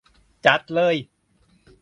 [0.45, 0.95] จัดเลย!